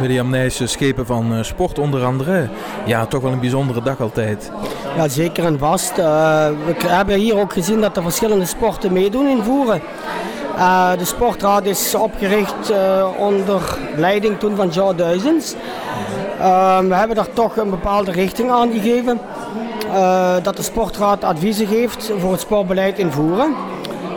William 0.00 0.30
Nijssen, 0.30 0.68
schepen 0.68 1.06
van 1.06 1.34
eh, 1.34 1.42
sport 1.42 1.78
onder 1.78 2.04
andere. 2.04 2.48
Ja, 2.84 3.06
toch 3.06 3.22
wel 3.22 3.32
een 3.32 3.40
bijzondere 3.40 3.82
dag 3.82 4.00
altijd. 4.00 4.50
Ja, 4.96 5.08
zeker 5.08 5.44
en 5.44 5.58
vast. 5.58 5.90
Uh, 5.90 6.04
we 6.66 6.74
hebben 6.86 7.16
hier 7.16 7.38
ook 7.38 7.52
gezien 7.52 7.80
dat 7.80 7.96
er 7.96 8.02
verschillende 8.02 8.44
sporten 8.44 8.92
meedoen 8.92 9.26
in 9.26 9.42
Voeren. 9.42 9.82
De 10.98 11.04
sportraad 11.04 11.64
is 11.64 11.94
opgericht 11.94 12.72
onder 13.18 13.78
leiding 13.96 14.38
toen 14.38 14.56
van 14.56 14.68
Joe 14.68 14.94
Duizens. 14.94 15.54
we 16.88 16.94
hebben 16.94 17.16
daar 17.16 17.32
toch 17.32 17.56
een 17.56 17.70
bepaalde 17.70 18.10
richting 18.10 18.50
aan 18.50 18.72
gegeven. 18.72 19.20
dat 20.42 20.56
de 20.56 20.62
sportraad 20.62 21.24
adviezen 21.24 21.66
geeft 21.66 22.12
voor 22.18 22.32
het 22.32 22.40
sportbeleid 22.40 22.98
in 22.98 23.12
Voeren. 23.12 23.54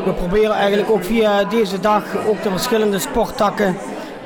We 0.06 0.14
proberen 0.14 0.56
eigenlijk 0.56 0.92
ook 0.92 1.04
via 1.04 1.44
deze 1.44 1.80
dag 1.80 2.04
ook 2.28 2.44
de 2.44 2.50
verschillende 2.50 3.00
sporttakken 3.00 3.76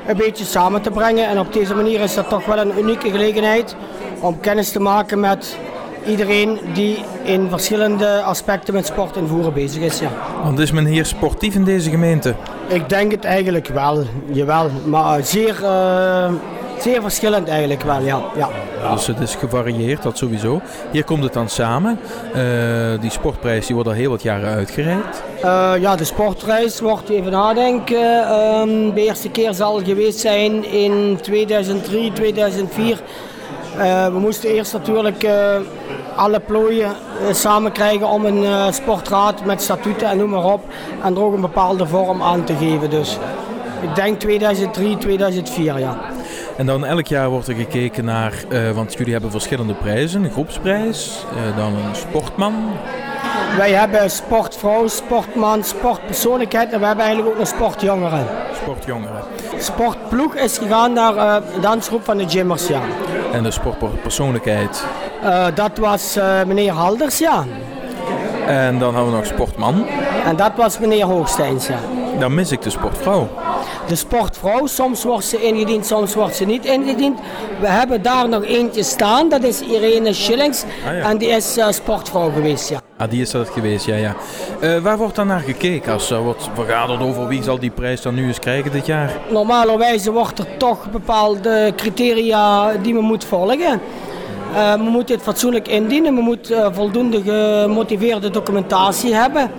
een 0.08 0.16
beetje 0.16 0.44
samen 0.44 0.82
te 0.82 0.90
brengen. 0.90 1.28
En 1.28 1.38
op 1.38 1.52
deze 1.52 1.74
manier 1.74 2.00
is 2.00 2.14
dat 2.14 2.28
toch 2.28 2.44
wel 2.46 2.58
een 2.58 2.78
unieke 2.78 3.10
gelegenheid 3.10 3.76
om 4.20 4.40
kennis 4.40 4.72
te 4.72 4.80
maken 4.80 5.20
met 5.20 5.58
iedereen 6.06 6.58
die 6.74 6.98
in 7.22 7.48
verschillende 7.50 8.22
aspecten 8.22 8.74
met 8.74 8.86
sport 8.86 9.16
en 9.16 9.28
voeren 9.28 9.52
bezig 9.52 9.82
is. 9.82 9.98
Ja. 9.98 10.10
Want 10.42 10.58
is 10.58 10.72
men 10.72 10.84
hier 10.86 11.06
sportief 11.06 11.54
in 11.54 11.64
deze 11.64 11.90
gemeente? 11.90 12.34
Ik 12.68 12.88
denk 12.88 13.10
het 13.10 13.24
eigenlijk 13.24 13.66
wel, 13.66 14.04
jawel. 14.32 14.70
Maar 14.84 15.24
zeer, 15.24 15.58
uh, 15.62 16.32
zeer 16.82 17.02
verschillend 17.02 17.48
eigenlijk 17.48 17.82
wel, 17.82 18.00
ja. 18.00 18.20
ja. 18.36 18.48
Dus 18.92 19.06
het 19.06 19.20
is 19.20 19.34
gevarieerd, 19.34 20.02
dat 20.02 20.18
sowieso. 20.18 20.60
Hier 20.90 21.04
komt 21.04 21.22
het 21.22 21.32
dan 21.32 21.48
samen. 21.48 22.00
Uh, 22.36 23.00
die 23.00 23.10
sportprijs 23.10 23.66
die 23.66 23.74
wordt 23.74 23.90
al 23.90 23.94
heel 23.94 24.10
wat 24.10 24.22
jaren 24.22 24.54
uitgereikt. 24.54 25.22
Uh, 25.44 25.72
ja, 25.80 25.96
de 25.96 26.04
sportprijs 26.04 26.80
wordt 26.80 27.08
even 27.08 27.30
nadenken. 27.30 27.96
Uh, 27.96 28.94
de 28.94 29.02
eerste 29.04 29.30
keer 29.30 29.54
zal 29.54 29.84
geweest 29.84 30.18
zijn 30.18 30.64
in 30.64 31.18
2003, 31.22 32.12
2004. 32.12 33.00
we 34.12 34.18
moesten 34.18 34.50
eerst 34.50 34.72
natuurlijk 34.72 35.26
alle 36.16 36.40
plooien 36.40 36.92
samen 37.32 37.72
krijgen 37.72 38.08
om 38.08 38.24
een 38.24 38.72
sportraad 38.74 39.44
met 39.44 39.62
statuten 39.62 40.08
en 40.08 40.16
noem 40.16 40.30
maar 40.30 40.52
op. 40.52 40.60
En 41.02 41.14
er 41.14 41.22
ook 41.22 41.34
een 41.34 41.40
bepaalde 41.40 41.86
vorm 41.86 42.22
aan 42.22 42.44
te 42.44 42.54
geven. 42.54 42.90
Dus 42.90 43.18
ik 43.80 43.94
denk 43.94 44.20
2003, 44.20 44.96
2004 44.96 45.78
ja. 45.78 45.96
En 46.58 46.66
dan 46.66 46.84
elk 46.84 47.06
jaar 47.06 47.28
wordt 47.28 47.48
er 47.48 47.54
gekeken 47.54 48.04
naar, 48.04 48.32
uh, 48.48 48.70
want 48.70 48.92
jullie 48.92 49.12
hebben 49.12 49.30
verschillende 49.30 49.74
prijzen. 49.74 50.24
Een 50.24 50.30
groepsprijs, 50.30 51.24
uh, 51.34 51.56
dan 51.56 51.72
een 51.72 51.94
sportman. 51.94 52.54
Wij 53.56 53.72
hebben 53.72 54.10
sportvrouw, 54.10 54.88
sportman, 54.88 55.64
sportpersoonlijkheid 55.64 56.72
en 56.72 56.80
we 56.80 56.86
hebben 56.86 57.04
eigenlijk 57.04 57.34
ook 57.34 57.40
een 57.40 57.46
sportjongeren. 57.46 58.26
Sportjongeren. 58.62 59.22
Sportploeg 59.58 60.34
is 60.34 60.58
gegaan 60.58 60.92
naar 60.92 61.14
uh, 61.14 61.36
de 61.54 61.60
dansgroep 61.60 62.04
van 62.04 62.16
de 62.16 62.24
Jimmers, 62.24 62.66
ja. 62.66 62.80
En 63.32 63.42
de 63.42 63.50
sportpersoonlijkheid? 63.50 64.84
dat 65.54 65.78
was 65.78 66.18
meneer 66.46 66.72
Halders, 66.72 67.18
ja. 67.18 67.44
En 68.46 68.78
dan 68.78 68.94
hebben 68.94 69.12
we 69.12 69.18
nog 69.18 69.26
sportman. 69.26 69.86
En 70.24 70.36
dat 70.36 70.52
was 70.56 70.78
meneer 70.78 71.04
Hoogsteins, 71.04 71.66
ja. 71.66 71.78
Dan 72.18 72.34
mis 72.34 72.52
ik 72.52 72.62
de 72.62 72.70
sportvrouw 72.70 73.28
de 73.88 73.94
sportvrouw. 73.94 74.66
Soms 74.66 75.04
wordt 75.04 75.24
ze 75.24 75.42
ingediend, 75.42 75.86
soms 75.86 76.14
wordt 76.14 76.36
ze 76.36 76.44
niet 76.44 76.64
ingediend. 76.64 77.18
We 77.60 77.66
hebben 77.66 78.02
daar 78.02 78.28
nog 78.28 78.44
eentje 78.44 78.82
staan, 78.82 79.28
dat 79.28 79.42
is 79.42 79.60
Irene 79.60 80.12
Schillings. 80.12 80.64
Ah, 80.86 81.10
en 81.10 81.18
die 81.18 81.28
is 81.28 81.58
uh, 81.58 81.66
sportvrouw 81.70 82.30
geweest, 82.30 82.68
ja. 82.68 82.80
Ah, 82.96 83.10
die 83.10 83.20
is 83.20 83.30
dat 83.30 83.48
geweest, 83.48 83.86
ja, 83.86 83.96
ja. 83.96 84.14
Uh, 84.60 84.78
waar 84.78 84.96
wordt 84.96 85.14
dan 85.16 85.26
naar 85.26 85.40
gekeken 85.40 85.92
als 85.92 86.10
er 86.10 86.22
wordt 86.22 86.48
vergaderd 86.54 87.00
over 87.00 87.26
wie 87.26 87.42
zal 87.42 87.58
die 87.58 87.70
prijs 87.70 88.02
dan 88.02 88.14
nu 88.14 88.26
eens 88.26 88.38
krijgen 88.38 88.72
dit 88.72 88.86
jaar? 88.86 89.12
Normalerwijze 89.30 90.12
wordt 90.12 90.38
er 90.38 90.56
toch 90.56 90.90
bepaalde 90.90 91.72
criteria 91.76 92.72
die 92.82 92.94
we 92.94 93.00
moeten 93.00 93.28
volgen. 93.28 93.80
Uh, 94.52 94.72
we 94.72 94.82
moeten 94.82 95.14
het 95.14 95.24
fatsoenlijk 95.24 95.68
indienen, 95.68 96.14
we 96.14 96.20
moeten 96.20 96.74
voldoende 96.74 97.22
gemotiveerde 97.22 98.30
documentatie 98.30 99.14
hebben. 99.14 99.50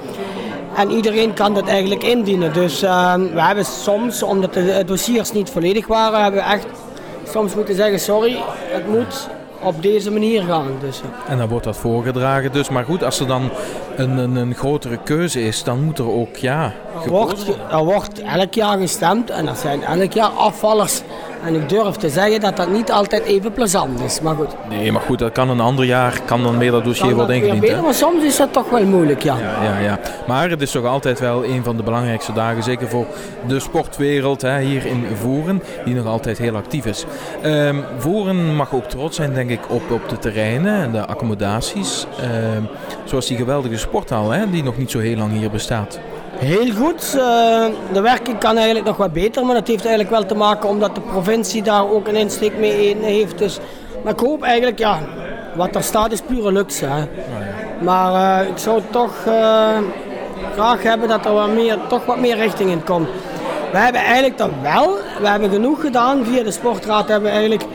En 0.79 0.91
iedereen 0.91 1.33
kan 1.33 1.53
dat 1.53 1.67
eigenlijk 1.67 2.03
indienen. 2.03 2.53
Dus 2.53 2.83
uh, 2.83 3.13
we 3.13 3.41
hebben 3.41 3.65
soms, 3.65 4.23
omdat 4.23 4.53
de 4.53 4.83
dossiers 4.85 5.31
niet 5.31 5.49
volledig 5.49 5.87
waren, 5.87 6.21
hebben 6.21 6.39
we 6.39 6.49
echt 6.49 6.65
soms 7.29 7.55
moeten 7.55 7.75
zeggen 7.75 7.99
sorry, 7.99 8.37
het 8.57 8.87
moet 8.87 9.29
op 9.61 9.81
deze 9.81 10.11
manier 10.11 10.43
gaan. 10.43 10.67
Dus. 10.79 11.01
En 11.27 11.37
dan 11.37 11.47
wordt 11.47 11.65
dat 11.65 11.77
voorgedragen 11.77 12.51
dus. 12.51 12.69
Maar 12.69 12.85
goed, 12.85 13.03
als 13.03 13.19
er 13.19 13.27
dan 13.27 13.49
een, 13.95 14.17
een, 14.17 14.35
een 14.35 14.55
grotere 14.55 14.97
keuze 15.03 15.41
is, 15.41 15.63
dan 15.63 15.83
moet 15.83 15.97
er 15.97 16.11
ook 16.11 16.35
ja, 16.35 16.73
er 17.03 17.09
wordt, 17.09 17.45
er 17.71 17.83
wordt 17.83 18.21
elk 18.21 18.53
jaar 18.53 18.77
gestemd 18.77 19.29
en 19.29 19.47
er 19.47 19.55
zijn 19.55 19.83
elk 19.83 20.11
jaar 20.11 20.29
afvallers. 20.29 21.01
En 21.45 21.55
ik 21.55 21.69
durf 21.69 21.95
te 21.95 22.09
zeggen 22.09 22.39
dat 22.41 22.57
dat 22.57 22.71
niet 22.71 22.91
altijd 22.91 23.23
even 23.23 23.51
plezant 23.51 24.01
is, 24.01 24.21
maar 24.21 24.35
goed. 24.35 24.55
Nee, 24.69 24.91
maar 24.91 25.01
goed, 25.01 25.19
dat 25.19 25.31
kan 25.31 25.49
een 25.49 25.59
ander 25.59 25.85
jaar, 25.85 26.21
kan 26.25 26.43
dan 26.43 26.57
meer 26.57 26.71
dat 26.71 26.83
dossier 26.83 27.15
worden 27.15 27.35
ingediend. 27.35 27.81
Maar 27.81 27.93
soms 27.93 28.23
is 28.23 28.37
dat 28.37 28.53
toch 28.53 28.69
wel 28.69 28.85
moeilijk, 28.85 29.23
ja. 29.23 29.37
ja. 29.37 29.63
Ja, 29.63 29.79
ja, 29.79 29.99
Maar 30.27 30.49
het 30.49 30.61
is 30.61 30.71
toch 30.71 30.85
altijd 30.85 31.19
wel 31.19 31.45
een 31.45 31.63
van 31.63 31.77
de 31.77 31.83
belangrijkste 31.83 32.33
dagen, 32.33 32.63
zeker 32.63 32.87
voor 32.87 33.05
de 33.47 33.59
sportwereld 33.59 34.41
hè, 34.41 34.59
hier 34.59 34.85
in 34.85 35.05
Voeren, 35.15 35.63
die 35.85 35.95
nog 35.95 36.05
altijd 36.05 36.37
heel 36.37 36.55
actief 36.55 36.85
is. 36.85 37.05
Um, 37.45 37.83
Voeren 37.97 38.55
mag 38.55 38.73
ook 38.73 38.85
trots 38.85 39.15
zijn, 39.15 39.33
denk 39.33 39.49
ik, 39.49 39.59
op, 39.69 39.91
op 39.91 40.09
de 40.09 40.17
terreinen 40.17 40.81
en 40.81 40.91
de 40.91 41.05
accommodaties. 41.05 42.05
Um, 42.55 42.67
zoals 43.03 43.27
die 43.27 43.37
geweldige 43.37 43.77
sporthal, 43.77 44.31
hè, 44.31 44.49
die 44.49 44.63
nog 44.63 44.77
niet 44.77 44.91
zo 44.91 44.99
heel 44.99 45.17
lang 45.17 45.31
hier 45.31 45.49
bestaat. 45.49 45.99
Heel 46.39 46.73
goed. 46.73 47.15
Eh, 47.17 47.65
de 47.93 48.01
werking 48.01 48.37
kan 48.37 48.55
eigenlijk 48.55 48.85
nog 48.85 48.97
wat 48.97 49.13
beter, 49.13 49.45
maar 49.45 49.55
dat 49.55 49.67
heeft 49.67 49.85
eigenlijk 49.85 50.15
wel 50.15 50.25
te 50.25 50.35
maken 50.35 50.69
omdat 50.69 50.95
de 50.95 51.01
provincie 51.01 51.63
daar 51.63 51.91
ook 51.91 52.07
een 52.07 52.15
insteek 52.15 52.57
mee 52.57 52.95
heeft. 53.01 53.37
Dus, 53.37 53.59
maar 54.03 54.13
ik 54.13 54.19
hoop 54.19 54.43
eigenlijk, 54.43 54.79
ja, 54.79 54.99
wat 55.55 55.75
er 55.75 55.83
staat 55.83 56.11
is 56.11 56.21
pure 56.21 56.51
luxe. 56.51 56.85
Hè. 56.85 57.03
Maar 57.81 58.41
uh, 58.43 58.49
ik 58.49 58.57
zou 58.57 58.81
toch 58.89 59.13
uh, 59.27 59.77
graag 60.53 60.83
hebben 60.83 61.07
dat 61.07 61.25
er 61.25 61.33
wat 61.33 61.53
meer, 61.53 61.77
toch 61.87 62.05
wat 62.05 62.19
meer 62.19 62.35
richting 62.35 62.69
in 62.69 62.83
komt. 62.83 63.07
We 63.71 63.77
hebben 63.77 64.01
eigenlijk 64.01 64.37
dat 64.37 64.51
wel, 64.61 64.97
we 65.21 65.27
hebben 65.27 65.49
genoeg 65.49 65.81
gedaan. 65.81 66.25
Via 66.25 66.43
de 66.43 66.51
sportraad 66.51 67.07
hebben 67.07 67.29
we 67.29 67.37
eigenlijk 67.37 67.65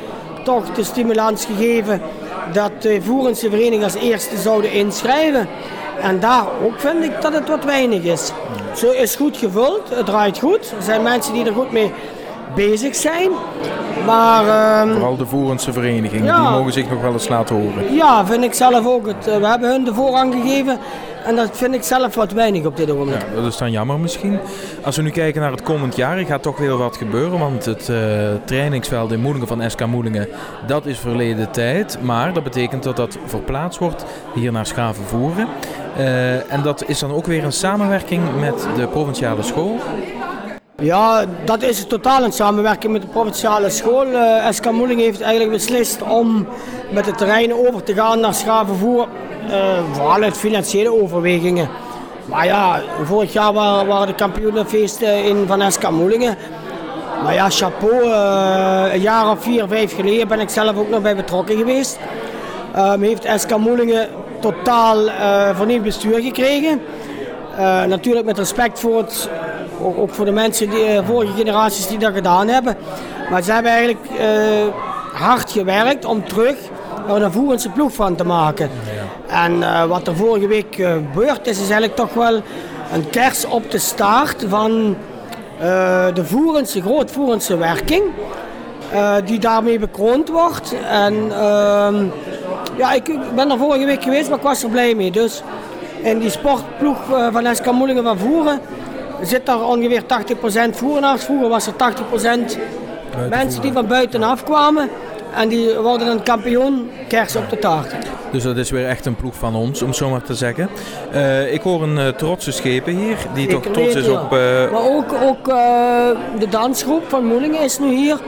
toch 0.45 0.71
de 0.71 0.85
stimulans 0.85 1.45
gegeven 1.45 2.01
dat 2.53 2.71
de 2.79 3.03
voerendse 3.03 3.51
vereniging 3.51 3.85
als 3.85 3.95
eerste 3.95 4.37
zouden 4.37 4.73
inschrijven. 4.73 5.49
En 6.05 6.21
daar 6.21 6.47
ook 6.65 6.81
vind 6.81 7.05
ik 7.05 7.23
dat 7.23 7.33
het 7.33 7.49
wat 7.49 7.65
weinig 7.65 8.03
is. 8.03 8.33
Zo 8.75 8.91
is 8.91 9.17
goed 9.17 9.37
gevuld, 9.37 9.81
het 9.91 10.07
draait 10.07 10.39
goed. 10.39 10.73
Er 10.77 10.83
zijn 10.83 11.03
mensen 11.03 11.33
die 11.33 11.45
er 11.47 11.53
goed 11.53 11.73
mee 11.73 11.93
bezig 12.55 12.95
zijn. 12.95 13.31
Maar, 14.07 14.45
uh, 14.87 14.93
Vooral 14.93 15.17
de 15.17 15.27
voerendse 15.27 15.73
verenigingen, 15.73 16.35
die 16.35 16.51
mogen 16.51 16.73
zich 16.73 16.91
nog 16.91 17.01
wel 17.01 17.13
eens 17.13 17.29
laten 17.29 17.57
horen. 17.57 17.95
Ja, 17.95 18.27
vind 18.27 18.45
ik 18.45 18.55
zelf 18.55 18.87
ook. 18.87 19.07
Het, 19.07 19.27
eh, 19.27 19.37
we 19.37 19.47
hebben 19.47 19.71
hun 19.71 19.85
de 19.85 19.95
voorrang 19.95 20.35
gegeven 20.35 20.79
en 21.25 21.37
dat 21.37 21.57
vind 21.57 21.75
ik 21.75 21.83
zelf 21.83 22.15
wat 22.15 22.33
weinig 22.33 22.65
op 22.65 22.77
dit 22.77 22.89
moment. 22.89 23.23
Ja, 23.23 23.41
dat 23.41 23.53
is 23.53 23.57
dan 23.57 23.71
jammer 23.71 24.01
misschien. 24.01 24.39
Als 24.83 24.97
we 24.97 25.03
nu 25.03 25.11
kijken 25.11 25.41
naar 25.41 25.51
het 25.51 25.63
komend 25.63 25.97
jaar, 25.97 26.19
gaat 26.19 26.43
toch 26.43 26.59
weer 26.59 26.77
wat 26.77 26.97
gebeuren. 26.97 27.39
Want 27.39 27.65
het 27.65 27.89
uh, 27.89 27.99
trainingsveld 28.45 29.13
in 29.13 29.21
Moelingen 29.21 29.49
van 29.49 29.71
SK 29.71 29.87
Moelingen, 29.87 30.29
dat 30.67 30.87
is 30.87 30.99
verleden 30.99 31.51
tijd. 31.51 31.99
Maar 32.03 32.33
dat 32.33 32.43
betekent 32.43 32.83
dat 32.83 32.97
dat 32.97 33.19
verplaatst 33.27 33.79
wordt 33.79 34.05
hier 34.35 34.53
naar 34.53 34.67
Schavenvoeren. 34.67 35.49
Uh, 35.99 36.53
en 36.53 36.63
dat 36.63 36.89
is 36.89 36.99
dan 36.99 37.13
ook 37.13 37.27
weer 37.27 37.45
een 37.45 37.53
samenwerking 37.53 38.23
met 38.41 38.67
de 38.77 38.87
provinciale 38.87 39.43
school. 39.43 39.81
Ja, 40.77 41.25
dat 41.45 41.63
is 41.63 41.87
totaal 41.87 42.25
een 42.25 42.33
samenwerking 42.33 42.93
met 42.93 43.03
de 43.03 43.09
provinciale 43.09 43.71
school. 43.71 44.07
Uh, 44.07 44.51
SK 44.51 44.71
Moelingen 44.71 45.05
heeft 45.05 45.21
eigenlijk 45.21 45.53
beslist 45.53 46.03
om 46.03 46.47
met 46.91 47.07
het 47.07 47.19
terrein 47.19 47.55
over 47.55 47.83
te 47.83 47.95
gaan 47.95 48.21
naar 48.21 48.35
Schavenvoer. 48.35 49.09
Vooral 49.93 50.23
uit 50.23 50.37
financiële 50.37 51.03
overwegingen. 51.03 51.69
Maar 52.25 52.45
ja, 52.47 52.81
vorig 53.03 53.33
jaar 53.33 53.53
waren, 53.53 54.07
de 54.07 54.15
kampioenenfeesten 54.15 55.25
in 55.25 55.47
van 55.47 55.73
SK 55.73 55.91
Moelingen. 55.91 56.37
Maar 57.23 57.35
ja, 57.35 57.51
chapeau. 57.51 58.05
Uh, 58.05 58.95
een 58.95 59.01
jaar 59.01 59.31
of 59.31 59.43
vier, 59.43 59.69
vijf 59.69 59.95
geleden 59.95 60.29
ben 60.29 60.41
ik 60.41 60.49
zelf 60.49 60.77
ook 60.77 60.89
nog 60.89 61.03
bij 61.03 61.17
betrokken 61.17 61.57
geweest. 61.57 61.99
Um, 62.77 63.03
heeft 63.03 63.29
SK 63.37 63.57
Moelingen 63.57 64.09
totaal 64.41 65.07
uh, 65.07 65.57
vernieuwd 65.57 65.83
bestuur 65.83 66.21
gekregen. 66.21 66.81
Natuurlijk 67.89 68.27
met 68.27 68.39
respect 68.39 68.81
voor 68.81 68.99
het, 68.99 69.31
ook, 69.81 70.15
voor 70.15 70.25
de 70.25 70.33
mensen, 70.33 70.71
die, 70.71 71.01
vorige 71.07 71.33
generaties 71.33 71.87
die 71.87 71.99
dat 71.99 72.15
gedaan 72.15 72.49
hebben. 72.49 72.77
Maar 73.31 73.43
ze 73.43 73.53
hebben 73.53 73.73
eigenlijk 73.73 74.07
hard 75.13 75.51
gewerkt 75.51 76.05
om 76.05 76.29
terug 76.29 76.57
er 77.09 77.23
een 77.23 77.33
voerendse 77.33 77.69
ploeg 77.69 77.93
van 77.93 78.17
te 78.17 78.25
maken. 78.25 78.71
En 79.35 79.89
wat 79.89 80.07
er 80.07 80.17
vorige 80.17 80.47
week 80.47 80.75
gebeurd 80.75 81.47
is, 81.47 81.57
is 81.57 81.59
eigenlijk 81.59 81.95
toch 81.95 82.15
wel 82.15 82.35
een 82.93 83.11
kers 83.11 83.45
op 83.47 83.71
de 83.71 83.79
staart 83.79 84.45
van 84.49 84.97
de 86.15 86.25
voerendse, 86.25 86.83
grootvoerendse 86.83 87.57
werking. 87.57 88.03
die 89.25 89.39
daarmee 89.39 89.79
bekroond 89.79 90.29
wordt. 90.29 90.75
En 90.91 91.15
ehm, 91.31 92.05
ja, 92.77 92.93
ik 92.93 93.19
ben 93.35 93.51
er 93.51 93.59
vorige 93.59 93.85
week 93.85 94.03
geweest, 94.03 94.29
maar 94.29 94.39
ik 94.39 94.45
was 94.45 94.63
er 94.63 94.71
blij 94.71 94.95
mee. 94.95 95.11
Dus 95.11 95.43
in 96.05 96.19
die 96.19 96.31
sportploeg 96.31 97.11
eh, 97.11 97.27
van 97.33 97.57
SK 97.57 97.71
Moelingen 97.73 98.03
van 98.05 98.19
Voeren 98.19 98.61
zit 99.23 99.47
daar 99.47 99.63
ongeveer 99.63 100.03
80% 100.03 100.71
voerenaars. 100.71 101.25
Vroeger 101.25 101.49
was 101.49 101.67
er 101.67 101.73
80% 101.73 102.59
Mensen 103.31 103.63
die 103.63 103.73
van 103.73 103.87
buitenaf 103.87 104.45
kwamen 104.45 104.89
en 105.37 105.49
die 105.49 105.75
worden 105.75 106.09
een 106.09 106.23
kampioen 106.23 106.91
kers 107.09 107.37
op 107.37 107.51
de 107.51 107.59
taart. 107.59 107.95
Dus 108.33 108.43
dat 108.43 108.57
is 108.57 108.71
weer 108.71 108.87
echt 108.87 109.07
een 109.07 109.17
ploeg 109.17 109.35
van 109.35 109.55
ons, 109.55 109.83
om 109.83 109.89
het 109.89 109.97
zo 109.97 110.11
maar 110.11 110.23
te 110.23 110.35
zeggen. 110.35 110.69
Uh, 111.15 111.53
ik 111.53 111.61
hoor 111.61 111.83
een 111.83 111.97
uh, 111.97 112.09
trotse 112.09 112.53
schepen 112.53 112.97
hier, 112.97 113.17
die 113.35 113.47
toch 113.47 113.63
trots 113.63 113.95
is 113.95 114.07
ja. 114.07 114.13
op... 114.13 114.33
Uh... 114.33 114.71
Maar 114.71 114.91
ook, 114.91 115.13
ook 115.23 115.45
de 116.39 116.49
dansgroep 116.51 117.03
van 117.09 117.25
Moelingen 117.25 117.61
is 117.61 117.79
nu 117.79 117.95
hier. 117.95 118.19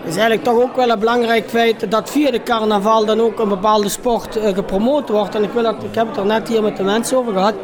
Het 0.00 0.16
is 0.16 0.22
eigenlijk 0.22 0.44
toch 0.44 0.62
ook 0.62 0.76
wel 0.76 0.90
een 0.90 0.98
belangrijk 0.98 1.48
feit 1.48 1.90
dat 1.90 2.10
via 2.10 2.30
de 2.30 2.42
carnaval 2.42 3.04
dan 3.04 3.20
ook 3.20 3.38
een 3.38 3.48
bepaalde 3.48 3.88
sport 3.88 4.38
gepromoot 4.54 5.08
wordt. 5.08 5.34
En 5.34 5.42
ik, 5.42 5.52
wil 5.52 5.62
dat, 5.62 5.74
ik 5.82 5.94
heb 5.94 6.08
het 6.08 6.16
er 6.16 6.26
net 6.26 6.48
hier 6.48 6.62
met 6.62 6.76
de 6.76 6.82
mensen 6.82 7.18
over 7.18 7.32
gehad. 7.32 7.54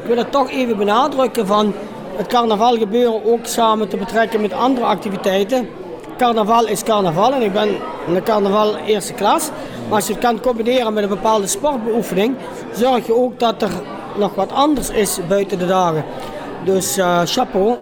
Ik 0.00 0.06
wil 0.06 0.16
dat 0.16 0.32
toch 0.32 0.50
even 0.50 0.76
benadrukken 0.76 1.46
van 1.46 1.74
het 2.16 2.26
carnaval 2.26 2.76
gebeuren 2.76 3.24
ook 3.24 3.46
samen 3.46 3.88
te 3.88 3.96
betrekken 3.96 4.40
met 4.40 4.52
andere 4.52 4.86
activiteiten. 4.86 5.68
Carnaval 6.16 6.66
is 6.66 6.82
carnaval 6.82 7.32
en 7.32 7.42
ik 7.42 7.52
ben 7.52 7.68
in 8.06 8.14
de 8.14 8.22
carnaval 8.22 8.76
eerste 8.76 9.12
klas. 9.12 9.50
Maar 9.88 9.96
als 9.96 10.06
je 10.06 10.12
het 10.12 10.22
kan 10.22 10.40
combineren 10.40 10.92
met 10.92 11.02
een 11.02 11.08
bepaalde 11.08 11.46
sportbeoefening, 11.46 12.36
zorg 12.72 13.06
je 13.06 13.14
ook 13.14 13.40
dat 13.40 13.62
er 13.62 13.70
nog 14.16 14.34
wat 14.34 14.52
anders 14.52 14.90
is 14.90 15.18
buiten 15.28 15.58
de 15.58 15.66
dagen. 15.66 16.04
Dus 16.64 16.98
uh, 16.98 17.20
chapeau. 17.24 17.72